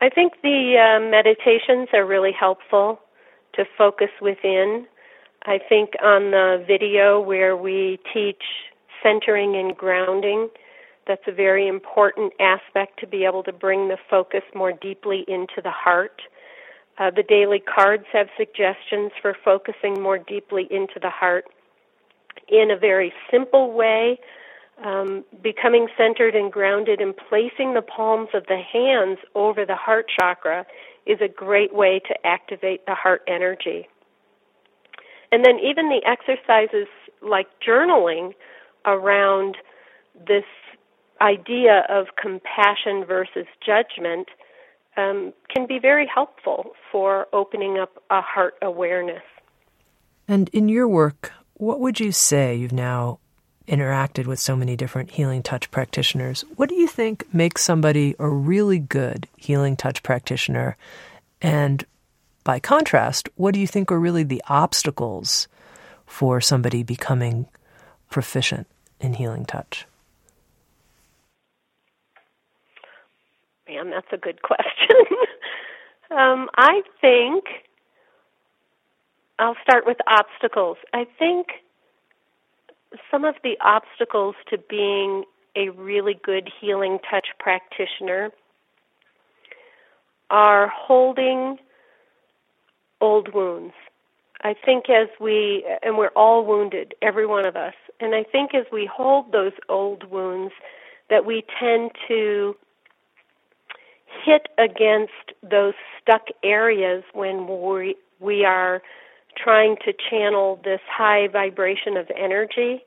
[0.00, 3.00] I think the uh, meditations are really helpful
[3.54, 4.86] to focus within.
[5.44, 8.42] I think on the video where we teach
[9.02, 10.48] centering and grounding,
[11.06, 15.60] that's a very important aspect to be able to bring the focus more deeply into
[15.62, 16.22] the heart.
[16.98, 21.44] Uh, the daily cards have suggestions for focusing more deeply into the heart
[22.48, 24.18] in a very simple way,
[24.84, 30.06] um, becoming centered and grounded and placing the palms of the hands over the heart
[30.18, 30.66] chakra
[31.06, 33.88] is a great way to activate the heart energy.
[35.32, 36.88] And then even the exercises
[37.22, 38.34] like journaling
[38.84, 39.56] around
[40.26, 40.44] this
[41.20, 44.28] idea of compassion versus judgment
[44.96, 49.22] um, can be very helpful for opening up a heart awareness.
[50.26, 53.18] And in your work, what would you say you've now
[53.70, 56.44] interacted with so many different healing touch practitioners?
[56.56, 60.76] What do you think makes somebody a really good healing touch practitioner?
[61.40, 61.84] And
[62.44, 65.46] by contrast, what do you think are really the obstacles
[66.04, 67.46] for somebody becoming
[68.10, 68.66] proficient
[69.00, 69.86] in healing touch?
[73.68, 74.96] Man, that's a good question.
[76.10, 77.44] um, I think
[79.38, 80.76] I'll start with obstacles.
[80.92, 81.46] I think
[83.10, 85.24] some of the obstacles to being
[85.56, 88.30] a really good healing touch practitioner
[90.30, 91.58] are holding
[93.00, 93.74] old wounds.
[94.42, 98.54] I think as we, and we're all wounded, every one of us, and I think
[98.54, 100.54] as we hold those old wounds,
[101.10, 102.56] that we tend to
[104.24, 105.12] hit against
[105.42, 108.82] those stuck areas when we, we are
[109.36, 112.82] trying to channel this high vibration of energy.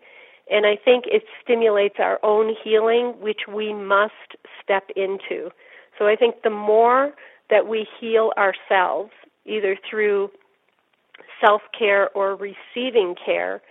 [0.49, 4.13] And I think it stimulates our own healing, which we must
[4.61, 5.49] step into.
[5.97, 7.13] So I think the more
[7.49, 9.11] that we heal ourselves,
[9.45, 10.31] either through
[11.43, 13.61] self care or receiving care,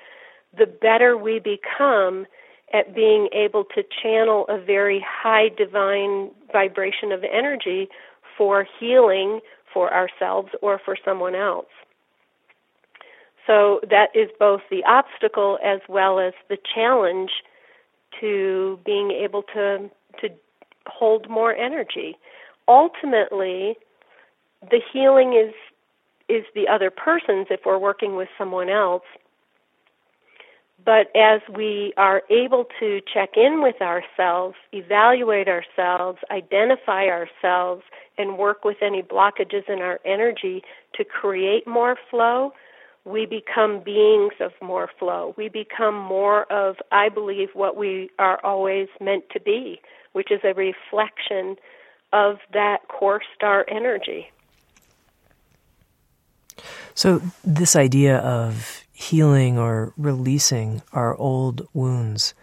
[0.57, 2.27] the better we become
[2.73, 7.89] at being able to channel a very high divine vibration of energy
[8.37, 9.41] for healing
[9.73, 11.67] for ourselves or for someone else.
[13.47, 17.31] So that is both the obstacle as well as the challenge
[18.21, 19.91] to being able to
[20.21, 20.29] to
[20.87, 22.17] hold more energy.
[22.69, 23.77] Ultimately,
[24.71, 25.55] the healing is
[26.29, 29.03] is the other person's if we're working with someone else.
[30.85, 37.83] But as we are able to check in with ourselves, evaluate ourselves, identify ourselves,
[38.19, 40.63] and work with any blockages in our energy
[40.95, 42.53] to create more flow,
[43.05, 45.35] we become beings of more flow.
[45.37, 49.81] We become more of, I believe, what we are always meant to be,
[50.13, 51.57] which is a reflection
[52.13, 54.31] of that core star energy.
[56.95, 62.35] So, this idea of healing or releasing our old wounds,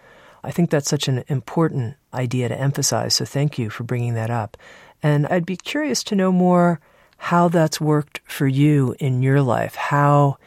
[0.43, 3.16] I think that's such an important idea to emphasize.
[3.16, 4.57] So, thank you for bringing that up.
[5.01, 6.82] And I'd be curious to know more
[7.20, 10.38] how that's worked for you in your life, how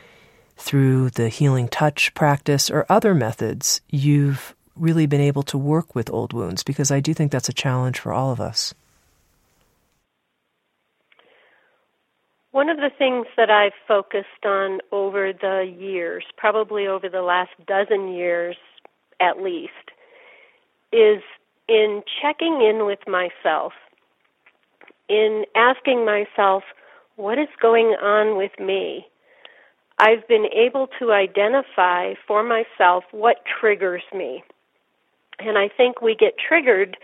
[0.57, 6.11] through the healing touch practice or other methods you've really been able to work with
[6.11, 8.75] old wounds, because I do think that's a challenge for all of us.
[12.53, 17.53] One of the things that I've focused on over the years, probably over the last
[17.67, 18.57] dozen years
[19.21, 19.73] at least,
[20.93, 21.23] is
[21.69, 23.73] in checking in with myself,
[25.09, 26.63] in asking myself,
[27.17, 29.07] what is going on with me?
[29.99, 34.43] I've been able to identify for myself what triggers me.
[35.39, 36.97] And I think we get triggered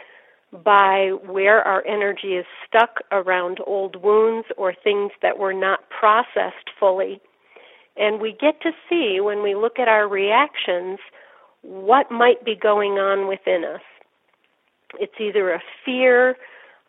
[0.52, 6.70] by where our energy is stuck around old wounds or things that were not processed
[6.80, 7.20] fully.
[7.96, 10.98] And we get to see when we look at our reactions
[11.62, 13.82] what might be going on within us.
[14.98, 16.36] It's either a fear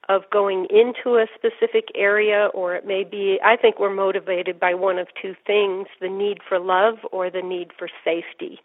[0.09, 4.73] of going into a specific area, or it may be, I think we're motivated by
[4.73, 8.59] one of two things the need for love or the need for safety.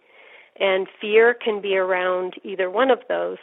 [0.58, 3.36] And fear can be around either one of those.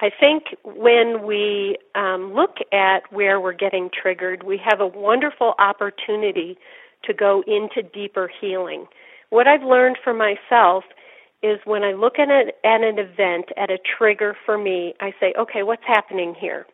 [0.00, 5.54] I think when we um, look at where we're getting triggered, we have a wonderful
[5.58, 6.56] opportunity
[7.04, 8.86] to go into deeper healing.
[9.28, 10.84] What I've learned for myself
[11.42, 15.34] is when I look at, at an event, at a trigger for me, I say,
[15.38, 16.66] okay, what's happening here?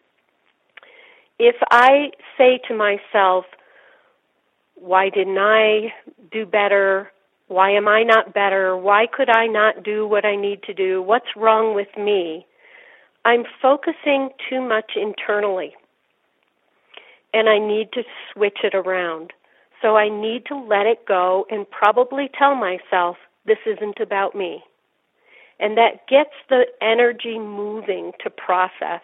[1.43, 3.47] If I say to myself,
[4.75, 5.95] why didn't I
[6.31, 7.11] do better?
[7.49, 8.77] Why am I not better?
[8.77, 11.01] Why could I not do what I need to do?
[11.01, 12.45] What's wrong with me?
[13.25, 15.75] I'm focusing too much internally.
[17.33, 19.33] And I need to switch it around.
[19.81, 23.17] So I need to let it go and probably tell myself,
[23.47, 24.63] this isn't about me.
[25.59, 29.01] And that gets the energy moving to process.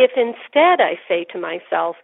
[0.00, 1.96] If instead I say to myself,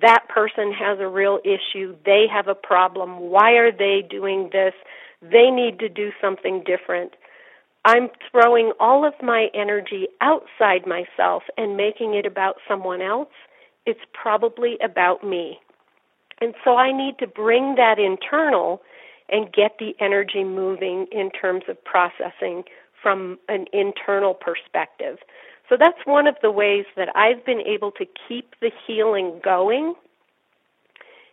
[0.00, 4.72] that person has a real issue, they have a problem, why are they doing this?
[5.20, 7.14] They need to do something different.
[7.84, 13.34] I'm throwing all of my energy outside myself and making it about someone else.
[13.84, 15.58] It's probably about me.
[16.40, 18.80] And so I need to bring that internal
[19.28, 22.62] and get the energy moving in terms of processing
[23.02, 25.18] from an internal perspective.
[25.70, 29.94] So that's one of the ways that I've been able to keep the healing going.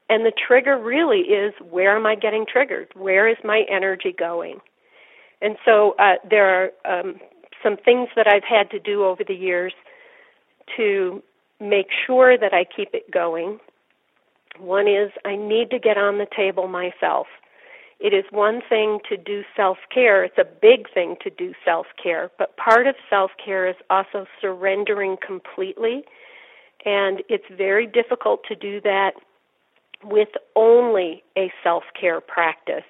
[0.09, 2.89] And the trigger really is where am I getting triggered?
[2.93, 4.59] Where is my energy going?
[5.41, 7.15] And so uh, there are um,
[7.63, 9.73] some things that I've had to do over the years
[10.77, 11.23] to
[11.59, 13.59] make sure that I keep it going.
[14.59, 17.27] One is I need to get on the table myself.
[17.99, 21.87] It is one thing to do self care, it's a big thing to do self
[22.01, 26.03] care, but part of self care is also surrendering completely.
[26.85, 29.13] And it's very difficult to do that
[30.03, 32.85] with only a self care practice.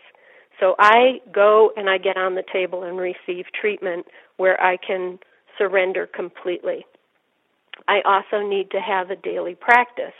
[0.60, 5.20] So I go and I get on the table and receive treatment where I can
[5.58, 6.86] surrender completely.
[7.88, 10.18] I also need to have a daily practice,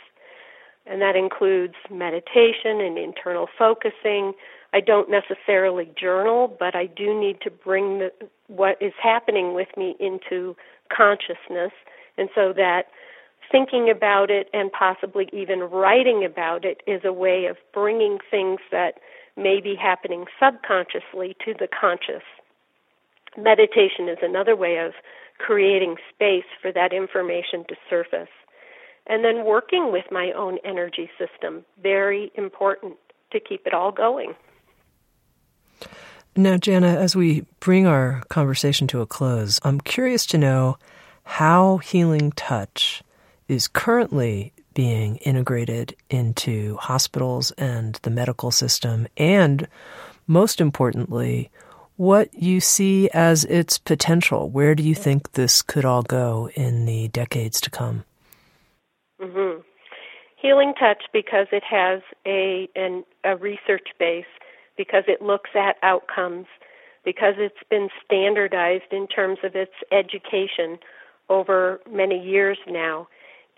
[0.86, 4.32] and that includes meditation and internal focusing,
[4.72, 8.12] I don't necessarily journal, but I do need to bring the,
[8.48, 10.56] what is happening with me into
[10.94, 11.72] consciousness,
[12.16, 12.84] and so that
[13.50, 18.60] thinking about it and possibly even writing about it is a way of bringing things
[18.70, 18.94] that
[19.36, 22.24] may be happening subconsciously to the conscious.
[23.36, 24.92] Meditation is another way of
[25.38, 28.28] creating space for that information to surface.
[29.06, 32.94] And then working with my own energy system, very important
[33.32, 34.34] to keep it all going.
[36.36, 40.78] Now, Janna, as we bring our conversation to a close, I'm curious to know
[41.24, 43.02] how healing touch
[43.48, 49.66] is currently being integrated into hospitals and the medical system, and
[50.28, 51.50] most importantly,
[51.96, 54.48] what you see as its potential.
[54.48, 58.04] Where do you think this could all go in the decades to come?
[59.20, 59.62] Mm-hmm.
[60.40, 64.24] Healing Touch, because it has a an, a research base
[64.78, 66.46] because it looks at outcomes,
[67.04, 70.78] because it's been standardized in terms of its education
[71.28, 73.06] over many years now,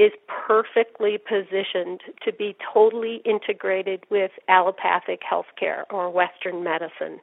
[0.01, 7.21] is perfectly positioned to be totally integrated with allopathic healthcare or Western medicine.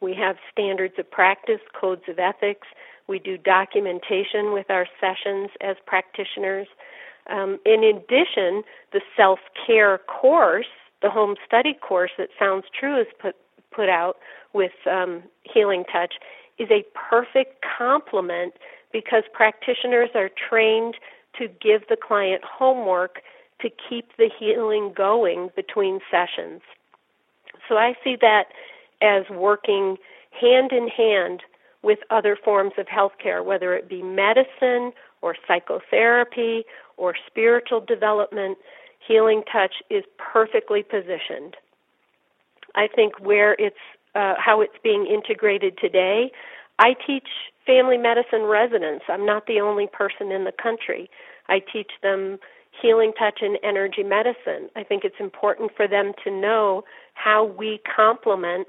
[0.00, 2.68] We have standards of practice, codes of ethics.
[3.08, 6.68] We do documentation with our sessions as practitioners.
[7.28, 10.66] Um, in addition, the self care course
[11.02, 13.36] the home study course that Sounds True is put
[13.70, 14.16] put out
[14.52, 16.14] with um, Healing Touch
[16.58, 18.54] is a perfect complement
[18.92, 20.96] because practitioners are trained
[21.38, 23.20] to give the client homework
[23.60, 26.62] to keep the healing going between sessions.
[27.68, 28.46] So I see that
[29.00, 29.96] as working
[30.38, 31.42] hand in hand
[31.82, 34.92] with other forms of healthcare, whether it be medicine
[35.22, 36.64] or psychotherapy
[36.96, 38.58] or spiritual development,
[39.06, 41.56] Healing Touch is perfectly positioned.
[42.74, 43.76] I think where it's
[44.14, 46.32] uh, how it's being integrated today.
[46.78, 47.28] I teach
[47.66, 49.04] family medicine residents.
[49.08, 51.08] I'm not the only person in the country.
[51.48, 52.38] I teach them
[52.80, 54.70] healing touch and energy medicine.
[54.76, 56.84] I think it's important for them to know
[57.14, 58.66] how we complement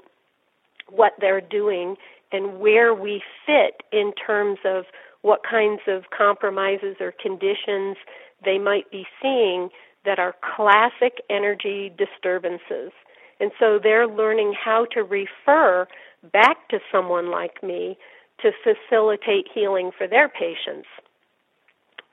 [0.88, 1.96] what they're doing
[2.30, 4.84] and where we fit in terms of
[5.22, 7.96] what kinds of compromises or conditions
[8.44, 9.68] they might be seeing
[10.04, 12.92] that are classic energy disturbances.
[13.40, 15.86] And so they're learning how to refer
[16.32, 17.98] back to someone like me
[18.40, 20.88] to facilitate healing for their patients.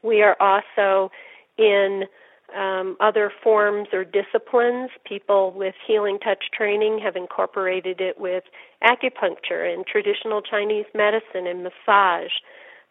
[0.01, 1.11] We are also
[1.57, 2.05] in
[2.57, 4.89] um, other forms or disciplines.
[5.05, 8.43] People with healing touch training have incorporated it with
[8.83, 12.31] acupuncture and traditional Chinese medicine and massage.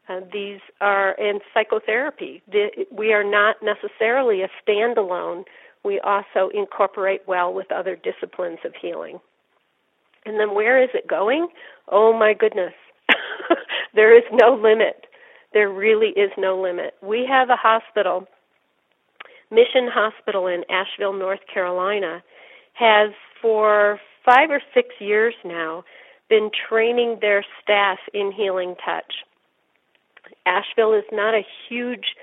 [0.09, 2.43] Uh, these are in psychotherapy.
[2.51, 5.45] The, we are not necessarily a standalone.
[5.85, 9.21] We also incorporate well with other disciplines of healing.
[10.25, 11.49] And then where is it going?
[11.91, 12.73] Oh my goodness.
[13.95, 15.07] there is no limit.
[15.53, 16.95] There really is no limit.
[17.03, 18.27] We have a hospital,
[19.51, 22.23] Mission Hospital in Asheville, North Carolina,
[22.75, 25.85] has for five or six years now
[26.29, 29.15] been training their staff in healing touch.
[30.47, 32.15] Asheville is not a huge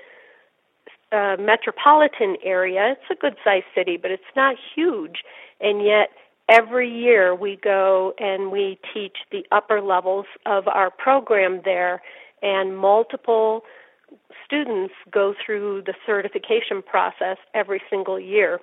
[1.12, 2.92] uh, metropolitan area.
[2.92, 5.22] It's a good sized city, but it's not huge.
[5.60, 6.10] And yet,
[6.48, 12.02] every year we go and we teach the upper levels of our program there,
[12.42, 13.62] and multiple
[14.44, 18.60] students go through the certification process every single year.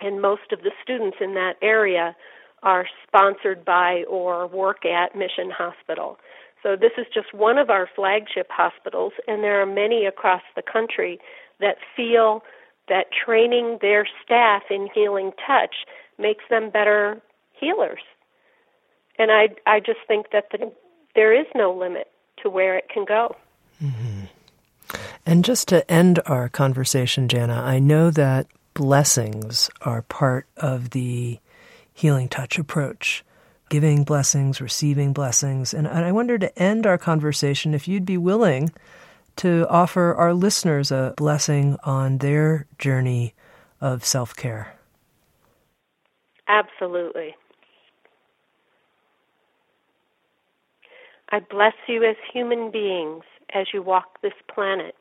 [0.00, 2.14] And most of the students in that area
[2.62, 6.18] are sponsored by or work at Mission Hospital.
[6.62, 10.62] So this is just one of our flagship hospitals, and there are many across the
[10.62, 11.18] country
[11.60, 12.42] that feel
[12.88, 15.74] that training their staff in healing touch
[16.18, 17.20] makes them better
[17.52, 18.00] healers.
[19.18, 20.72] And I I just think that the,
[21.14, 22.08] there is no limit
[22.42, 23.36] to where it can go.
[23.82, 24.24] Mm-hmm.
[25.26, 31.38] And just to end our conversation, Janna, I know that blessings are part of the
[31.92, 33.24] healing touch approach.
[33.70, 35.74] Giving blessings, receiving blessings.
[35.74, 38.72] And I wonder to end our conversation if you'd be willing
[39.36, 43.34] to offer our listeners a blessing on their journey
[43.80, 44.74] of self care.
[46.48, 47.34] Absolutely.
[51.30, 54.94] I bless you as human beings as you walk this planet,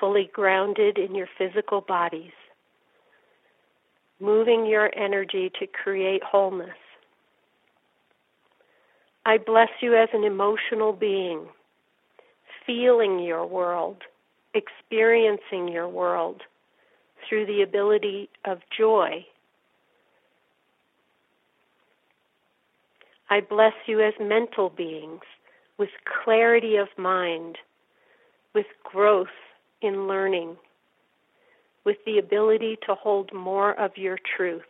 [0.00, 2.32] fully grounded in your physical bodies,
[4.20, 6.81] moving your energy to create wholeness.
[9.24, 11.46] I bless you as an emotional being
[12.66, 14.02] feeling your world,
[14.54, 16.42] experiencing your world
[17.28, 19.24] through the ability of joy.
[23.30, 25.22] I bless you as mental beings
[25.78, 25.88] with
[26.24, 27.56] clarity of mind,
[28.54, 29.28] with growth
[29.80, 30.56] in learning,
[31.84, 34.62] with the ability to hold more of your truth.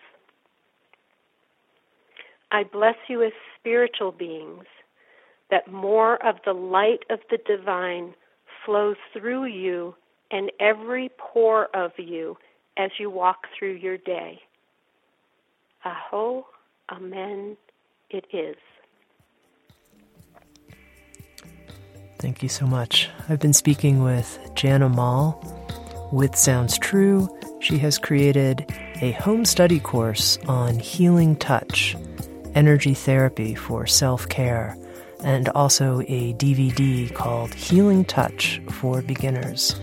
[2.53, 4.65] I bless you as spiritual beings
[5.51, 8.15] that more of the light of the divine
[8.65, 9.95] flows through you
[10.31, 12.37] and every pore of you
[12.77, 14.41] as you walk through your day.
[15.85, 16.47] Aho,
[16.91, 17.57] Amen,
[18.11, 18.57] it is.
[22.19, 23.09] Thank you so much.
[23.29, 25.43] I've been speaking with Janna Moll
[26.13, 27.29] with Sounds True.
[27.61, 28.67] She has created
[29.01, 31.97] a home study course on healing touch,
[32.55, 34.77] energy therapy for self care
[35.23, 39.79] and also a DVD called Healing Touch for Beginners.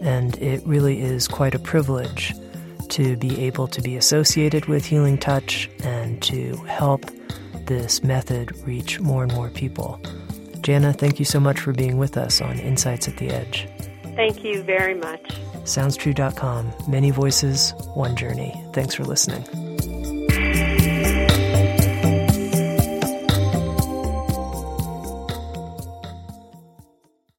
[0.00, 2.34] And it really is quite a privilege
[2.88, 7.06] to be able to be associated with Healing Touch and to help
[7.66, 10.00] this method reach more and more people.
[10.62, 13.68] Janna, thank you so much for being with us on Insights at the Edge.
[14.14, 15.22] Thank you very much.
[15.64, 16.72] SoundsTrue.com.
[16.88, 18.62] Many voices, one journey.
[18.72, 19.71] Thanks for listening.